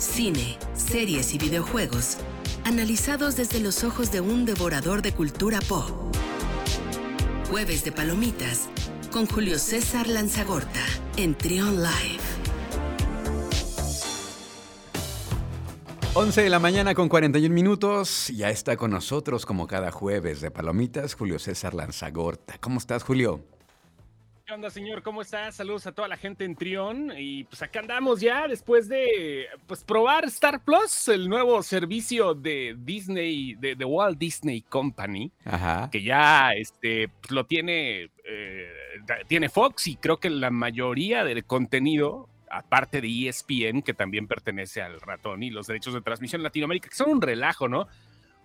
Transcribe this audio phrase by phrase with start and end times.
[0.00, 2.16] cine, series y videojuegos,
[2.64, 5.90] analizados desde los ojos de un devorador de cultura pop.
[7.50, 8.68] Jueves de Palomitas
[9.12, 10.80] con Julio César Lanzagorta
[11.16, 12.20] en Trion Live.
[16.14, 18.28] 11 de la mañana con 41 minutos.
[18.34, 22.56] Ya está con nosotros como cada jueves de Palomitas Julio César Lanzagorta.
[22.60, 23.44] ¿Cómo estás, Julio?
[24.50, 25.04] ¿Qué onda, señor?
[25.04, 25.54] ¿Cómo estás?
[25.54, 27.12] Saludos a toda la gente en Trión.
[27.16, 32.74] Y pues acá andamos ya después de pues, probar Star Plus, el nuevo servicio de
[32.76, 35.30] Disney, de, Walt Disney Company,
[35.92, 38.72] que ya este, pues, lo tiene, eh,
[39.28, 44.82] tiene Fox y creo que la mayoría del contenido aparte de ESPN, que también pertenece
[44.82, 47.86] al ratón y los derechos de transmisión en Latinoamérica, que son un relajo, ¿no?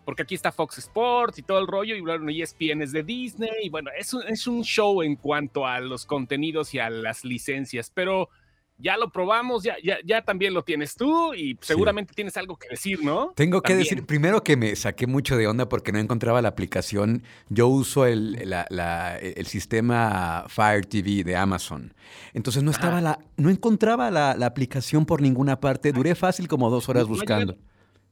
[0.05, 3.49] Porque aquí está Fox Sports y todo el rollo, y bueno, ESPN es de Disney,
[3.63, 7.25] y bueno, es un, es un show en cuanto a los contenidos y a las
[7.25, 8.29] licencias, pero
[8.77, 12.67] ya lo probamos, ya, ya, ya también lo tienes tú y seguramente tienes algo que
[12.69, 13.31] decir, ¿no?
[13.35, 17.23] Tengo que decir, primero que me saqué mucho de onda porque no encontraba la aplicación.
[17.49, 21.93] Yo uso el, el sistema Fire TV de Amazon.
[22.34, 25.91] Entonces no estaba la, no encontraba la, aplicación por ninguna parte.
[25.91, 27.57] Duré fácil como dos horas buscando.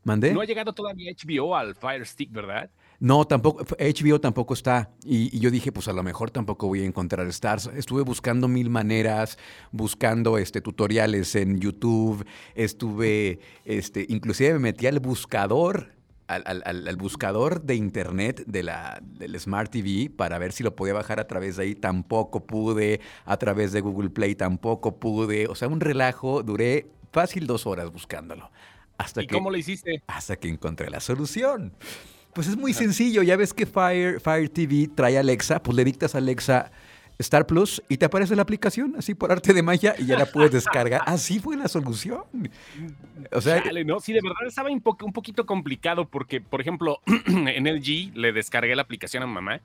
[0.04, 0.34] ¿Mandé?
[0.34, 2.70] No ha llegado todavía HBO al Fire Stick, ¿verdad?
[3.00, 4.90] No, tampoco, HBO tampoco está.
[5.04, 7.70] Y, yo dije, pues a lo mejor tampoco voy a encontrar Stars.
[7.76, 9.38] Estuve buscando mil maneras,
[9.72, 12.26] buscando este, tutoriales en YouTube.
[12.56, 15.92] Estuve, este, inclusive me metí al buscador,
[16.28, 21.20] al, buscador de internet de la, del Smart TV para ver si lo podía bajar
[21.20, 21.76] a través de ahí.
[21.76, 23.02] Tampoco pude.
[23.26, 25.48] A través de Google Play tampoco pude.
[25.48, 26.42] O sea, un relajo.
[26.42, 28.50] Duré fácil dos horas buscándolo.
[28.98, 30.04] Hasta ¿Y cómo lo hiciste?
[30.08, 31.74] Hasta que encontré la solución.
[32.34, 33.22] Pues es muy sencillo.
[33.22, 36.72] Ya ves que Fire, Fire TV trae Alexa, pues le dictas a Alexa
[37.20, 40.26] Star Plus y te aparece la aplicación, así por arte de magia, y ya la
[40.26, 41.02] puedes descargar.
[41.06, 42.24] Así fue la solución.
[43.32, 44.00] O sea, ¿no?
[44.00, 48.76] Sí, de verdad estaba un, un poquito complicado porque, por ejemplo, en LG le descargué
[48.76, 49.62] la aplicación a mamá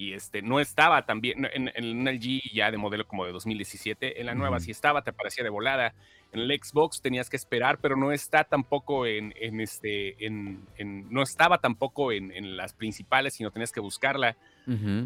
[0.00, 4.26] y este no estaba también en, en, LG ya de modelo como de 2017, en
[4.26, 5.94] la nueva sí estaba, te aparecía de volada
[6.32, 10.64] en el Xbox tenías que esperar, pero no está tampoco en, este, en,
[11.10, 14.36] no estaba tampoco en, las principales, sino tenías que buscarla.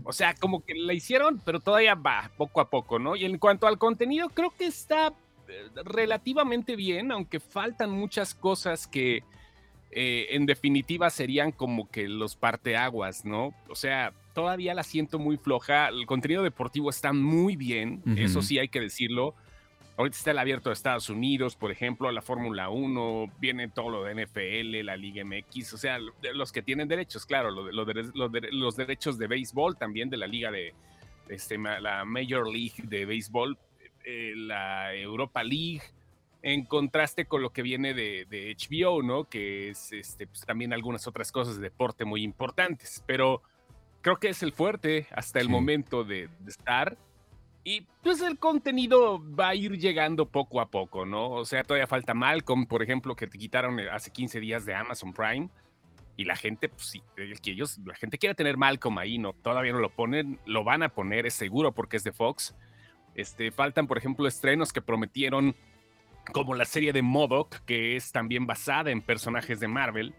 [0.05, 3.17] O sea, como que la hicieron, pero todavía va poco a poco, ¿no?
[3.17, 5.15] Y en cuanto al contenido, creo que está
[5.49, 9.23] eh, relativamente bien, aunque faltan muchas cosas que
[9.91, 13.55] eh, en definitiva serían como que los parteaguas, ¿no?
[13.71, 15.89] O sea, todavía la siento muy floja.
[15.89, 19.35] El contenido deportivo está muy bien, eso sí hay que decirlo
[19.97, 24.03] Ahorita está el abierto de Estados Unidos, por ejemplo, la Fórmula 1, viene todo lo
[24.03, 25.99] de NFL, la Liga MX, o sea,
[26.35, 30.75] los que tienen derechos, claro, los, derechos de béisbol también de la Liga de
[31.29, 33.57] este, la Major League de béisbol,
[34.05, 35.83] eh, la Europa League,
[36.43, 39.25] en contraste con lo que viene de, HBO, ¿no?
[39.25, 43.43] Que es este, pues, también algunas otras cosas de deporte muy importantes, pero
[44.05, 46.97] creo que es el fuerte hasta el momento de, de estar
[47.65, 51.31] y pues el contenido va a ir llegando poco a poco, ¿no?
[51.31, 54.75] O sea, todavía falta Malcolm, por ejemplo, que te quitaron eh, hace 15 días de
[54.75, 55.49] Amazon Prime.
[56.17, 59.33] Y la gente, pues sí, que ellos, la gente quiere tener Malcolm ahí, ¿no?
[59.33, 62.55] Todavía no lo ponen, lo van a poner, es seguro, porque es de Fox.
[63.15, 65.57] Este, faltan, por ejemplo, estrenos que prometieron,
[66.33, 70.15] como la serie de Modoc, que es también basada en personajes de Marvel.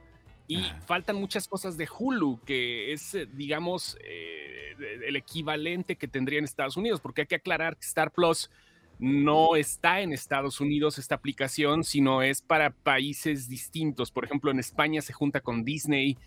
[0.48, 4.76] Y faltan muchas cosas de Hulu, que es, eh, digamos, eh,
[5.08, 8.52] el equivalente que tendría en Estados Unidos, porque hay que aclarar que Star Plus
[9.00, 14.12] no está en Estados Unidos esta aplicación, sino es para países distintos.
[14.12, 16.18] Por ejemplo, en España se junta con Disney,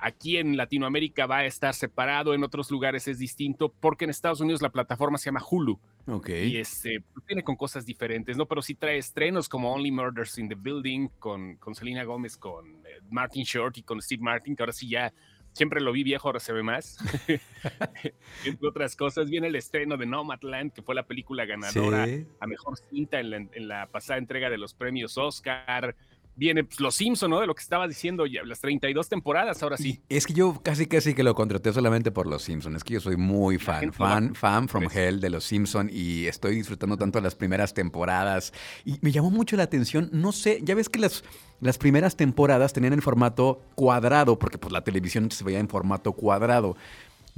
[0.00, 4.40] Aquí en Latinoamérica va a estar separado, en otros lugares es distinto, porque en Estados
[4.40, 5.80] Unidos la plataforma se llama Hulu.
[6.06, 6.28] Ok.
[6.28, 8.46] Y este, viene con cosas diferentes, ¿no?
[8.46, 12.77] Pero sí trae estrenos como Only Murders in the Building, con, con Selena Gómez, con
[13.10, 15.12] Martin Short y con Steve Martin, que ahora sí ya
[15.52, 16.98] siempre lo vi viejo, ahora se ve más.
[18.44, 22.06] Entre otras cosas, viene el estreno de Nomadland, que fue la película ganadora
[22.40, 25.96] a mejor cinta en la, en la, pasada entrega de los premios Oscar
[26.38, 27.40] viene pues, Los Simpson, ¿no?
[27.40, 30.00] De lo que estaba diciendo ya, las 32 temporadas, ahora sí.
[30.08, 32.76] es que yo casi casi que lo contraté solamente por Los Simpson.
[32.76, 36.54] Es que yo soy muy fan, fan, fan from hell de Los Simpson y estoy
[36.54, 38.52] disfrutando tanto las primeras temporadas.
[38.84, 41.24] Y me llamó mucho la atención, no sé, ya ves que las,
[41.60, 46.12] las primeras temporadas tenían el formato cuadrado, porque pues la televisión se veía en formato
[46.12, 46.76] cuadrado.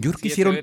[0.00, 0.58] Yo creo que hicieron,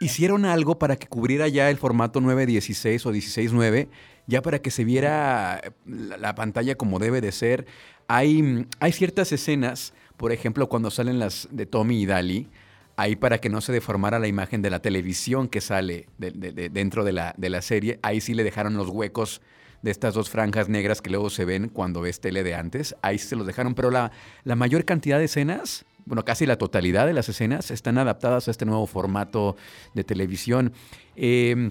[0.00, 3.88] hicieron algo para que cubriera ya el formato 9.16 o 16.9
[4.26, 7.66] ya para que se viera la, pantalla como debe de ser.
[8.08, 12.48] Hay, hay ciertas escenas, por ejemplo, cuando salen las de Tommy y Dali,
[12.96, 17.12] ahí para que no se deformara la imagen de la televisión que sale dentro de
[17.12, 19.40] la, de la serie, ahí sí le dejaron los huecos
[19.82, 22.94] de estas dos franjas negras que luego se ven cuando ves tele de antes.
[23.02, 24.12] Ahí se los dejaron, pero la,
[24.44, 28.50] la mayor cantidad de escenas bueno, casi la totalidad de las escenas están adaptadas a
[28.50, 29.54] este nuevo formato
[29.94, 30.72] de televisión.
[31.14, 31.70] Em,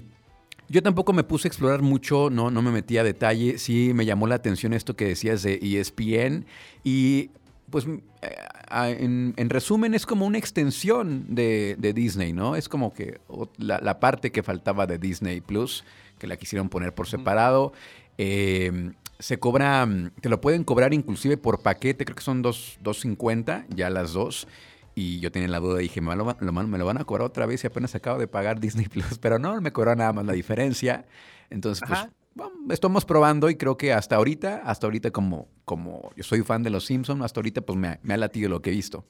[0.69, 3.57] yo tampoco me puse a explorar mucho, no, no me metí a detalle.
[3.57, 6.45] Sí me llamó la atención esto que decías de ESPN.
[6.85, 7.31] Y
[7.69, 7.85] pues
[8.21, 12.55] eh, en, resumen es como una extensión de, Disney, ¿no?
[12.55, 13.19] Es como que
[13.57, 15.83] la, parte que faltaba de Disney Plus,
[16.17, 17.73] que la quisieron poner por separado.
[18.17, 19.87] Em, se cobra,
[20.21, 24.47] te lo pueden cobrar inclusive por paquete, creo que son 2.50, ya las dos.
[24.95, 27.63] Y yo tenía la duda, dije, ¿me lo, me lo van a cobrar otra vez
[27.63, 31.05] y apenas acabo de pagar Disney Plus, pero no, me cobró nada más la diferencia.
[31.49, 36.41] Entonces, pues, estamos probando y creo que hasta ahorita, hasta ahorita como, como yo soy
[36.41, 39.05] fan de Los Simpsons, hasta ahorita pues me, me ha latido lo que he visto.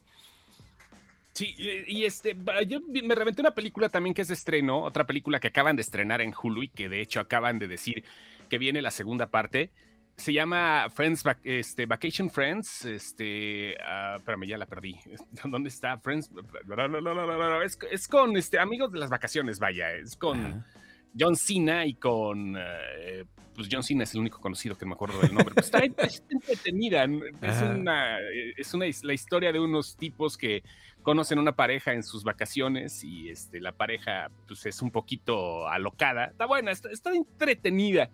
[1.33, 2.35] Sí, y este,
[2.67, 5.83] yo me reventé una película también que es de estreno, otra película que acaban de
[5.83, 8.03] estrenar en Hulu y que de hecho acaban de decir
[8.49, 9.71] que viene la segunda parte
[10.19, 12.85] se llama Friends, este, Vacation Friends.
[12.85, 14.99] Este, uh, espérame, ya la perdí.
[15.45, 16.29] ¿Dónde está Friends?
[17.65, 19.91] Es, es, con este, amigos de las vacaciones, vaya.
[19.93, 20.63] Es con
[21.17, 22.55] John Cena y con.
[22.55, 23.25] Uh,
[23.55, 25.53] pues John Cena es el único conocido que me acuerdo del nombre.
[25.53, 27.05] Pues está, entretenida.
[27.41, 28.17] Es una,
[28.55, 30.63] es una la historia de unos tipos que
[31.01, 36.25] conocen una pareja en sus vacaciones y este, la pareja pues, es un poquito alocada.
[36.25, 38.09] Está buena, está, está entretenida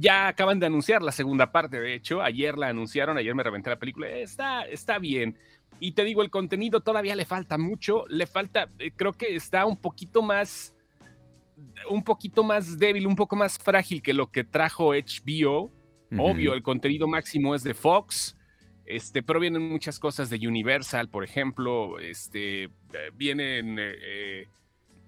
[0.00, 3.68] ya acaban de anunciar la segunda parte, de hecho, ayer la anunciaron, ayer me reventé
[3.68, 5.36] la película, está, está bien.
[5.78, 9.66] Y te digo, el contenido todavía le falta mucho, le falta, eh, creo que está
[9.66, 10.74] un poquito más,
[11.90, 15.70] un poquito más débil, un poco más frágil que lo que trajo HBO.
[16.18, 18.36] Obvio, el contenido máximo es de Fox,
[18.84, 22.70] este, pero vienen muchas cosas de Universal, por ejemplo, este, eh,
[23.14, 23.76] vienen...
[23.78, 24.48] Eh,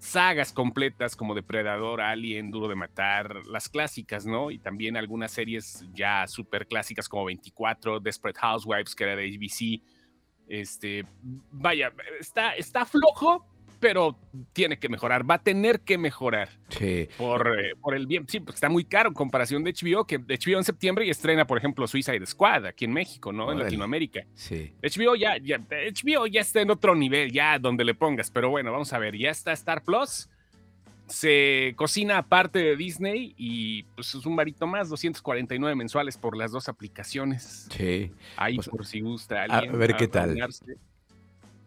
[0.03, 4.51] sagas completas como Depredador, Alien, Duro de Matar, las clásicas, ¿no?
[4.51, 9.81] Y también algunas series ya súper clásicas como 24, Desperate Housewives, que era de ABC.
[10.49, 11.05] Este,
[11.51, 13.45] vaya, está, está flojo,
[13.83, 14.17] pero
[14.53, 16.47] tiene que mejorar, va a tener que mejorar.
[16.69, 17.09] Sí.
[17.17, 20.19] Por, eh, por el bien, sí, porque está muy caro en comparación de HBO, que
[20.19, 23.51] HBO en septiembre y estrena, por ejemplo, Suicide Squad aquí en México, ¿no?
[23.51, 24.21] En Latinoamérica.
[24.35, 24.73] Sí.
[24.81, 28.71] HBO ya, ya, HBO ya está en otro nivel, ya donde le pongas, pero bueno,
[28.71, 30.29] vamos a ver, ya está Star Plus.
[31.07, 36.53] Se cocina aparte de Disney y pues es un varito más, 249 mensuales por las
[36.53, 37.67] dos aplicaciones.
[37.69, 38.13] Sí.
[38.37, 39.75] Ahí por si gusta alguien.
[39.75, 40.37] A ver qué tal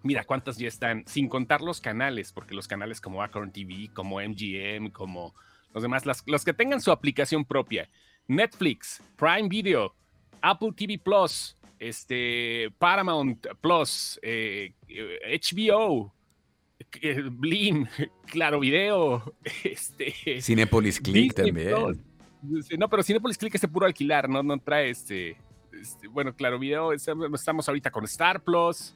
[0.06, 4.20] mira cuántas ya están, sin contar los canales, porque los canales como Acorn TV, como
[4.20, 5.34] MGM, como
[5.74, 7.88] los demás, los que tengan su aplicación propia,
[8.28, 9.94] Netflix, Prime Video,
[10.40, 16.14] Apple TV Plus, este, Paramount Plus, HBO,
[16.78, 17.86] eh, eh, Blim,
[18.26, 22.02] Claro Video, este, Cinepolis Click también.
[22.78, 25.36] No, pero Cinepolis Click es de puro alquilar, no, no trae este,
[25.72, 28.94] este bueno, Claro Video, estamos ahorita con Star Plus.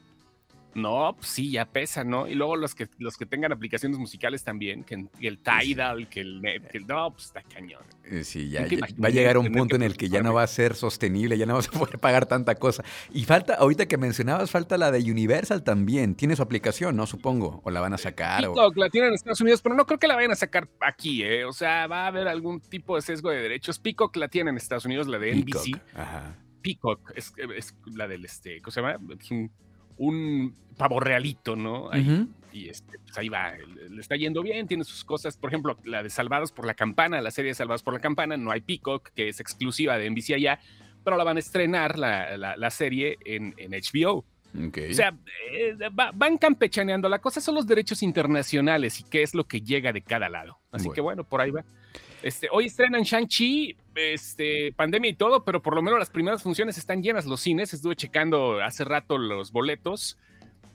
[0.73, 2.27] No, pues sí, ya pesa, ¿no?
[2.27, 6.41] Y luego los que, los que tengan aplicaciones musicales también, que, el Tidal, que el,
[6.71, 7.81] que el no, pues está cañón.
[8.05, 8.65] Eh, sí, ya,
[9.01, 11.45] va a llegar un punto en el que ya no va a ser sostenible, ya
[11.45, 12.83] no vas a poder pagar tanta cosa.
[13.13, 16.15] Y falta, ahorita que mencionabas, falta la de Universal también.
[16.15, 17.05] Tiene su aplicación, ¿no?
[17.05, 17.61] Supongo.
[17.63, 18.41] O la van a sacar.
[18.41, 21.23] Peacock la tienen en Estados Unidos, pero no creo que la vayan a sacar aquí,
[21.23, 21.45] ¿eh?
[21.45, 23.79] O sea, va a haber algún tipo de sesgo de derechos.
[23.79, 25.79] Peacock la tiene en Estados Unidos, la de NBC.
[25.93, 26.37] Ajá.
[26.61, 28.99] Peacock es, es, la del, este, ¿cómo se llama?
[29.19, 29.51] Es un
[29.97, 31.89] un pavo realito, ¿no?
[32.53, 33.53] Y este, pues ahí va,
[33.89, 35.37] le está yendo bien, tiene sus cosas.
[35.37, 38.35] Por ejemplo, la de Salvados por la Campana, la serie de Salvados por la Campana,
[38.35, 40.59] no hay Peacock, que es exclusiva de NBC allá,
[41.03, 44.25] pero la van a estrenar la, serie en, HBO.
[44.53, 45.15] O sea,
[45.53, 45.77] eh,
[46.13, 47.07] van campechaneando.
[47.07, 50.59] La cosa son los derechos internacionales y qué es lo que llega de cada lado.
[50.71, 51.63] Así que bueno, por ahí va.
[52.23, 56.77] Este, hoy estrenan Shang-Chi, este, pandemia y todo, pero por lo menos las primeras funciones
[56.77, 57.73] están llenas los cines.
[57.73, 60.17] Estuve checando hace rato los boletos.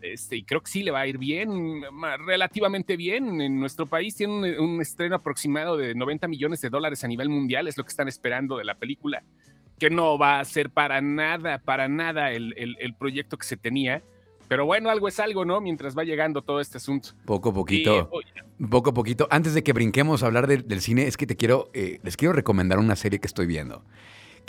[0.03, 1.83] Este, y creo que sí le va a ir bien,
[2.27, 3.41] relativamente bien.
[3.41, 7.69] En nuestro país tiene un, estreno aproximado de 90 millones de dólares a nivel mundial,
[7.69, 9.23] es lo que están esperando de la película,
[9.79, 14.03] que no va a ser para nada, para nada el, el proyecto que se tenía.
[14.49, 15.61] Pero bueno, algo es algo, ¿no?
[15.61, 17.11] Mientras va llegando todo este asunto.
[17.25, 18.11] Poco a poquito.
[18.71, 19.27] poco a poquito.
[19.31, 22.33] Antes de que brinquemos a hablar del cine, es que te quiero, eh, les quiero
[22.33, 23.83] recomendar una serie que estoy viendo.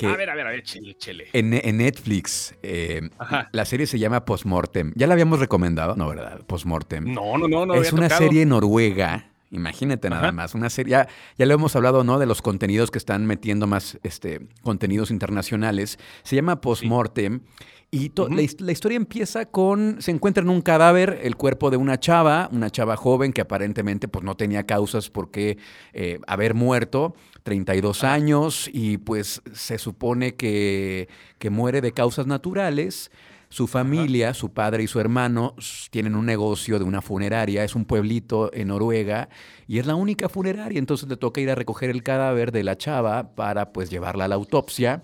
[0.03, 1.27] a ver, a ver, a ver, chele, chele.
[1.33, 3.09] En, Netflix, eh,
[3.51, 4.93] la serie se llama Postmortem.
[4.95, 6.45] Ya la habíamos recomendado, ¿no, verdad?
[6.45, 7.13] Postmortem.
[7.13, 7.75] No, no, no, no.
[7.75, 9.31] Es una serie noruega.
[9.49, 12.19] Imagínate nada más, una serie, ya, ya lo hemos hablado, ¿no?
[12.19, 15.99] De los contenidos que están metiendo más este, contenidos internacionales.
[16.23, 17.41] Se llama Postmortem.
[17.89, 22.49] Y la, historia empieza con, se encuentra en un cadáver el cuerpo de una chava,
[22.51, 25.57] una chava joven que aparentemente pues, no tenía causas por qué
[25.93, 27.15] eh, haber muerto.
[27.43, 31.07] 32 años y pues se supone que,
[31.39, 33.09] que muere de causas naturales.
[33.47, 35.55] Su familia, su padre y su hermano
[35.89, 39.29] tienen un negocio de una funeraria, es un pueblito en Noruega
[39.65, 42.77] y es la única funeraria, entonces le toca ir a recoger el cadáver de la
[42.77, 45.03] chava para pues llevarla a la autopsia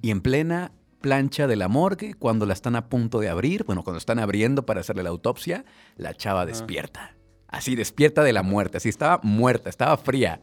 [0.00, 0.72] y en plena
[1.02, 4.64] plancha de la morgue, cuando la están a punto de abrir, bueno, cuando están abriendo
[4.64, 5.64] para hacerle la autopsia,
[5.96, 7.14] la chava despierta.
[7.48, 10.40] Así despierta de la muerte, así estaba muerta, estaba fría.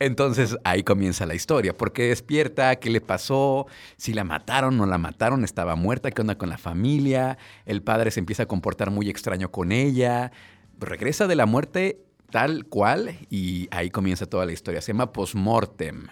[0.00, 1.76] Entonces ahí comienza la historia.
[1.76, 2.74] ¿Por qué despierta?
[2.76, 3.66] ¿Qué le pasó?
[3.96, 7.38] Si la mataron o no la mataron, estaba muerta, ¿qué onda con la familia?
[7.64, 10.32] El padre se empieza a comportar muy extraño con ella.
[10.80, 12.00] Regresa de la muerte
[12.30, 14.80] tal cual y ahí comienza toda la historia.
[14.80, 16.08] Se llama Postmortem.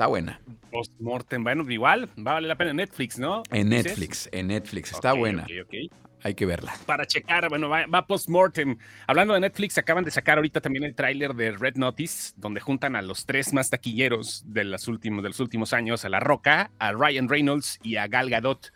[0.00, 0.40] Está buena.
[0.72, 3.42] Postmortem, bueno, igual, va a valer la pena en Netflix, ¿no?
[3.50, 5.46] En Netflix, en Netflix, está buena.
[6.22, 6.72] Hay que verla.
[6.86, 8.78] Para checar, bueno, va, va post-mortem.
[9.06, 12.96] Hablando de Netflix, acaban de sacar ahorita también el tráiler de Red Notice, donde juntan
[12.96, 16.70] a los tres más taquilleros de, los últimos, de los últimos años, a La Roca,
[16.78, 18.72] a Ryan Reynolds y a Gal Gadot.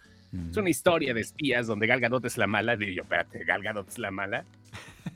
[0.50, 2.76] Es una historia de espías donde Gal Gadot es la mala.
[2.76, 4.44] Digo espérate, Gal Gadot es la mala.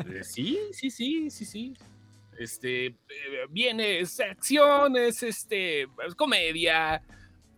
[0.07, 1.75] Eh, sí, sí, sí, sí, sí.
[2.39, 2.95] Este, eh,
[3.51, 7.03] viene, es acción, es este, comedia,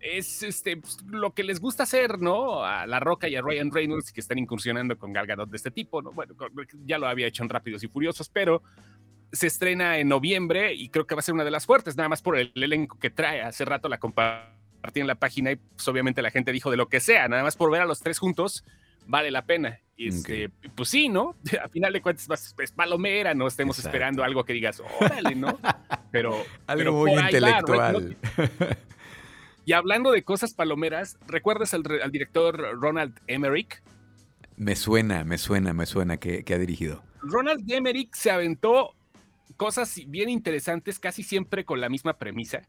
[0.00, 2.64] es este, pues, lo que les gusta hacer, ¿no?
[2.64, 6.00] A La Roca y a Ryan Reynolds que están incursionando con Gal de este tipo,
[6.00, 6.12] ¿no?
[6.12, 6.34] Bueno,
[6.87, 8.62] ya lo había hecho en Rápidos y Furiosos, pero
[9.32, 12.08] se estrena en noviembre y creo que va a ser una de las fuertes, nada
[12.08, 13.42] más por el elenco que trae.
[13.42, 16.88] Hace rato la compartí en la página y pues, obviamente la gente dijo de lo
[16.88, 18.64] que sea, nada más por ver a los tres juntos
[19.11, 19.81] vale la pena.
[19.97, 21.37] Y este, pues sí, ¿no?
[21.62, 25.59] A final de cuentas es palomera, no estemos esperando algo que digas, órale, ¿no?
[26.11, 28.17] Pero algo muy intelectual.
[29.67, 33.83] Y hablando de cosas palomeras, ¿recuerdas al, director Ronald Emmerich?
[34.57, 37.05] Me suena, me suena, me suena que, ha dirigido.
[37.21, 38.97] Ronald Emmerich se aventó
[39.57, 42.62] cosas bien interesantes, casi siempre con la misma premisa.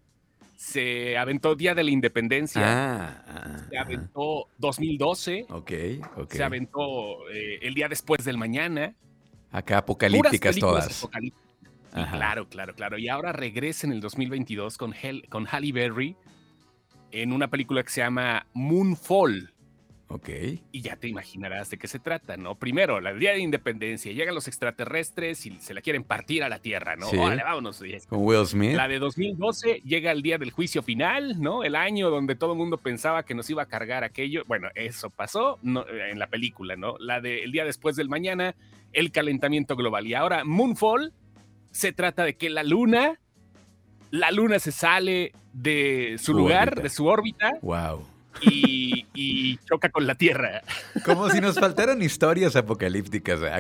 [0.62, 2.62] Se aventó Día de la Independencia.
[2.64, 5.48] Ah, ah, se aventó 2012.
[5.50, 5.72] Ok,
[6.18, 6.32] ok.
[6.32, 8.94] Se aventó eh, El Día Después del Mañana.
[9.52, 11.10] Acá apocalípticas todas.
[11.92, 13.00] claro, claro, claro.
[13.00, 14.94] Y ahora regresa en el 2022 con,
[15.30, 16.16] con Halle Berry
[17.12, 19.52] en una película que se llama Moonfall.
[20.14, 20.30] Ok.
[20.72, 22.56] Y ya te imaginarás de qué se trata, ¿no?
[22.56, 26.60] Primero, la día de independencia, llegan los extraterrestres y se la quieren partir a la
[26.60, 27.08] Tierra, ¿no?
[27.08, 27.18] Sí.
[27.18, 27.82] vámonos.
[28.08, 28.74] Con Will Smith.
[28.74, 31.64] La de 2012 llega el día del juicio final, ¿no?
[31.64, 34.44] El año donde todo el mundo pensaba que nos iba a cargar aquello.
[34.48, 36.98] Bueno, eso pasó en la película, ¿no?
[37.00, 38.56] La de el día después del mañana,
[38.92, 40.06] el calentamiento global.
[40.08, 41.14] Y ahora, Moonfall
[41.72, 43.18] se trata de que la luna
[44.12, 47.54] la luna se sale de su, lugar, de su órbita.
[47.62, 48.06] Wow.
[48.42, 50.62] Y, choca con la Tierra.
[51.06, 53.40] Como si nos faltaran historias apocalípticas.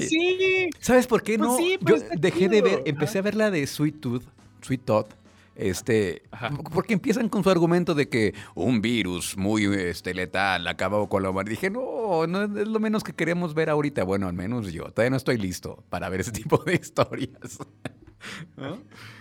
[0.00, 0.70] Sí.
[0.80, 1.58] ¿Sabes por qué pues no?
[1.60, 4.24] Yo dejé de ver, empecé a ver la de Sweet Tooth,
[4.62, 5.08] Sweet Tooth.
[5.56, 6.22] Este,
[6.70, 11.30] porque empiezan con su argumento de que un virus muy este, letal acabó con la
[11.30, 11.50] humanidad.
[11.50, 14.04] Dije, no, no es lo menos que queremos ver ahorita.
[14.04, 14.84] Bueno, al menos yo.
[14.84, 17.30] Todavía no estoy listo para ver ese tipo de historias.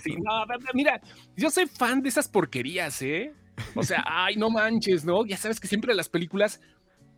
[0.02, 1.00] Sí, no, mira,
[1.36, 3.34] yo soy fan de esas porquerías, ¿eh?
[3.76, 5.26] O sea, ay, no manches, ¿no?
[5.26, 6.60] Ya sabes que siempre las películas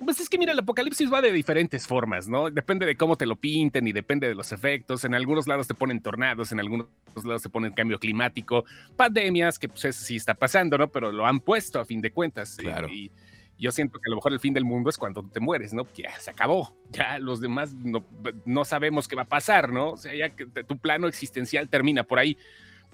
[0.03, 2.51] pues es que mira, el apocalipsis va de diferentes formas, ¿no?
[2.51, 5.03] Depende de cómo te lo pinten y depende de los efectos.
[5.06, 6.88] En algunos lados te ponen tornados, en algunos
[7.24, 8.63] lados te ponen cambio climático,
[8.96, 10.89] pandemias, que pues eso sí está pasando, ¿no?
[10.89, 12.58] Pero lo han puesto a fin de cuentas.
[12.58, 12.88] Claro.
[12.89, 13.12] Y,
[13.60, 15.91] yo siento que a lo mejor el fin del mundo es cuando te mueres, ¿no?
[15.91, 16.77] Que ya se acabó.
[16.91, 18.06] Ya los demás no,
[18.46, 19.94] no sabemos qué va a pasar, ¿no?
[19.94, 22.38] O sea, ya que tu plano existencial termina por ahí.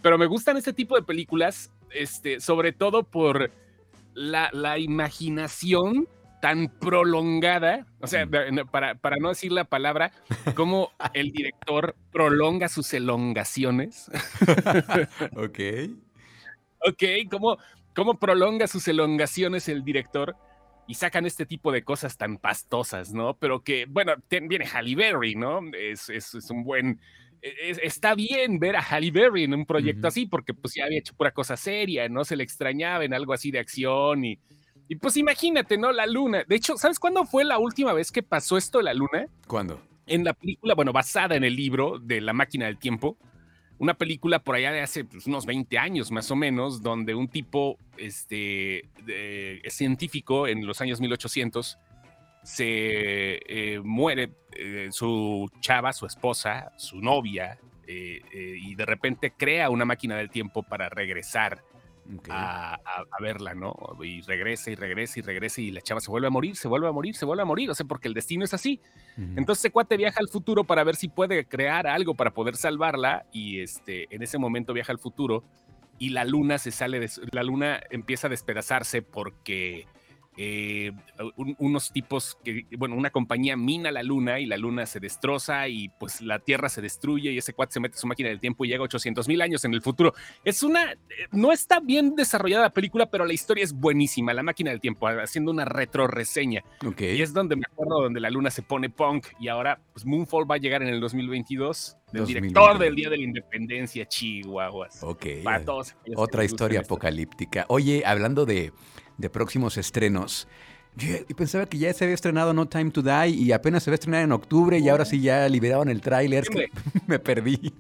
[0.04, 3.50] Pero me gustan este tipo de películas, este, sobre todo por
[4.14, 6.08] la, la imaginación
[6.42, 8.28] tan prolongada, o sea,
[8.70, 10.12] para, para, no decir la palabra,
[10.56, 14.12] cómo el director prolonga sus elongaciones.
[15.38, 15.60] ok.
[16.86, 17.58] Ok, cómo,
[17.96, 20.36] cómo prolonga sus elongaciones el director
[20.86, 23.36] y sacan este tipo de cosas tan pastosas, ¿no?
[23.38, 25.62] Pero que, bueno, viene Halle Berry, ¿no?
[25.74, 27.00] Es, es, un buen...
[27.44, 31.00] E, está bien ver a Halle Berry en un proyecto así, porque pues ya había
[31.00, 32.24] hecho pura cosa seria, ¿no?
[32.24, 34.40] Se le extrañaba en algo así de acción y,
[34.88, 35.92] y pues imagínate, ¿no?
[35.92, 36.46] La luna.
[36.48, 39.28] De hecho, ¿sabes cuándo fue la última vez que pasó esto de la luna?
[39.46, 39.82] ¿Cuándo?
[40.08, 43.18] En la película, bueno, basada en el libro de La máquina del tiempo,
[43.78, 47.28] una película por allá de hace pues, unos 20 años más o menos, donde un
[47.28, 48.90] tipo este,
[49.68, 51.78] científico en los años 1800
[52.44, 57.58] se eh, muere eh, su chava, su esposa, su novia,
[57.88, 61.64] eh, y de repente crea una máquina del tiempo para regresar
[62.30, 62.80] a,
[63.22, 63.74] verla, ¿no?
[64.04, 66.88] Y regresa y regresa y regresa y la chava se vuelve a morir, se vuelve
[66.88, 68.82] a morir, se vuelve a morir, o sea, porque el destino es así.
[69.18, 73.62] Entonces, cuate viaja al futuro para ver si puede crear algo para poder salvarla y
[73.62, 75.44] este, en ese momento viaja al futuro
[76.00, 79.86] y la luna se sale de la luna empieza a despedazarse porque
[80.38, 80.92] eh,
[81.36, 85.90] unos tipos que, bueno, una compañía mina la luna y la luna se destroza y
[85.90, 88.70] pues la Tierra se destruye y ese cuate se mete su máquina del tiempo y
[88.70, 90.14] llega 800 mil años en el futuro.
[90.44, 90.98] Es una, eh,
[91.32, 95.08] no está bien desarrollada la película, pero la historia es buenísima, la máquina del tiempo,
[95.08, 96.64] haciendo una retro reseña.
[96.98, 100.50] Y es donde me acuerdo donde la luna se pone punk y ahora pues Moonfall
[100.50, 105.04] va a llegar en el 2022 del director del Día de la Independencia, Chihuahuas.
[105.04, 105.26] Ok.
[106.16, 107.66] Otra historia apocalíptica.
[107.68, 108.72] Oye, hablando de
[109.18, 110.48] de próximos estrenos.
[110.96, 113.94] Yo pensaba que ya se había estrenado No Time to Die y apenas se va
[113.94, 116.46] a estrenar en octubre y ahora sí ya liberaron el tráiler.
[117.08, 117.74] me perdí.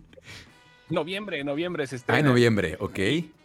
[0.89, 2.19] Noviembre, noviembre se estrena.
[2.19, 2.99] Ah, noviembre, ok.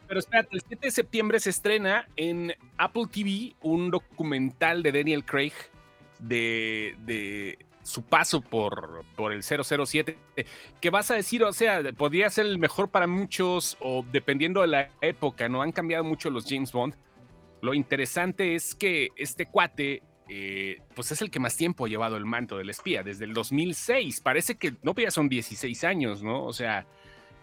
[0.08, 5.24] Pero espérate, el 7 de septiembre se estrena en Apple TV un documental de Daniel
[5.24, 5.52] Craig
[6.18, 10.16] de, de su paso por, por el 007,
[10.80, 14.68] que vas a decir, o sea, podría ser el mejor para muchos o dependiendo de
[14.68, 15.60] la época, ¿no?
[15.60, 16.94] Han cambiado mucho los James Bond
[17.60, 22.16] lo interesante es que este cuate, eh, pues es el que más tiempo ha llevado
[22.16, 24.20] el manto del espía, desde el 2006.
[24.20, 26.44] Parece que no, pues ya son 16 años, ¿no?
[26.44, 26.86] O sea,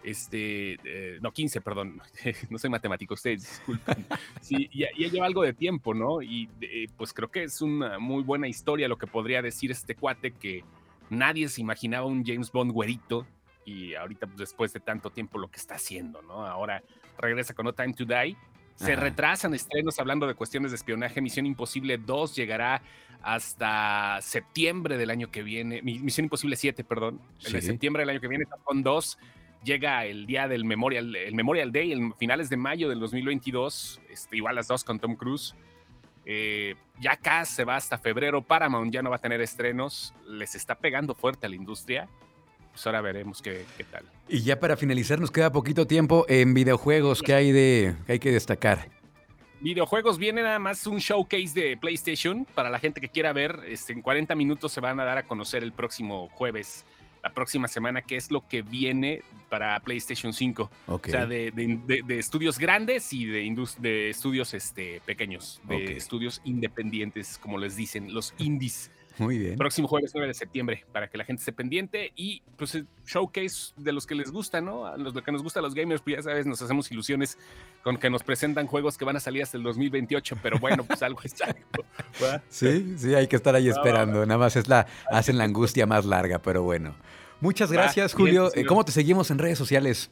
[0.02, 2.00] este, eh, no, 15, perdón,
[2.50, 4.06] no soy matemático, ustedes disculpen.
[4.40, 6.22] Sí, ya, lleva algo de tiempo, ¿no?
[6.22, 9.96] Y eh, pues creo que es una muy buena historia lo que podría decir este
[9.96, 10.64] cuate que
[11.10, 13.26] nadie se imaginaba un James Bond güerito
[13.64, 16.46] y ahorita pues, después de tanto tiempo lo que está haciendo, ¿no?
[16.46, 16.82] Ahora
[17.18, 18.36] regresa con No Time to Die
[18.76, 21.20] se retrasan estrenos hablando de cuestiones de espionaje.
[21.20, 22.82] Misión Imposible 2 llegará
[23.22, 25.82] hasta septiembre del año que viene.
[25.82, 27.20] Misión Imposible 7, perdón.
[27.44, 29.18] En septiembre del año que viene, Tapón 2
[29.64, 34.00] llega el día del Memorial, el Memorial Day, el finales de mayo del 2022.
[34.10, 35.54] Este, igual las dos con Tom Cruise.
[36.26, 38.42] Eh, ya acá se va hasta febrero.
[38.42, 40.12] Paramount ya no va a tener estrenos.
[40.26, 42.08] Les está pegando fuerte a la industria
[42.76, 44.04] pues ahora veremos qué, tal.
[44.28, 48.18] Y ya para finalizar, nos queda poquito tiempo en videojuegos que hay de que hay
[48.18, 48.90] que destacar.
[49.62, 53.60] Videojuegos viene nada más un showcase de PlayStation para la gente que quiera ver.
[53.66, 56.84] Este, en 40 minutos se van a dar a conocer el próximo jueves,
[57.22, 60.70] la próxima semana, qué es lo que viene para PlayStation 5.
[60.88, 61.50] O sea, de,
[62.10, 68.34] estudios grandes y de, de estudios este, pequeños, de estudios independientes, como les dicen, los
[68.36, 68.90] indies.
[69.18, 69.56] Muy bien.
[69.56, 72.12] Próximo jueves 9 de septiembre, para que la gente esté pendiente.
[72.16, 74.86] Y pues showcase de los que les gusta, ¿no?
[74.86, 77.38] A los que nos gusta a los gamers, pues ya sabes, nos hacemos ilusiones
[77.82, 81.02] con que nos presentan juegos que van a salir hasta el 2028, pero bueno, pues
[81.02, 81.58] algo es algo.
[82.48, 84.24] Sí, sí, hay que estar ahí esperando.
[84.26, 86.94] Nada más es la, hacen la angustia más larga, pero bueno.
[87.40, 88.50] Muchas gracias, Julio.
[88.66, 90.10] ¿Cómo te seguimos en redes sociales?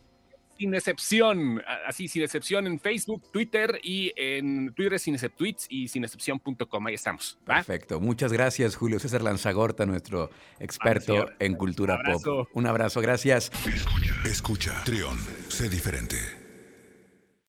[0.64, 6.04] Sin excepción, así sin excepción en Facebook, Twitter y en Twitter sin tweets y sin
[6.04, 6.86] excepción.com.
[6.86, 7.38] Ahí estamos.
[7.44, 8.00] Perfecto.
[8.00, 12.48] Muchas gracias, Julio César Lanzagorta, nuestro experto en cultura pop.
[12.54, 13.52] Un abrazo, gracias.
[13.66, 16.43] Escucha, escucha, Trión, sé diferente.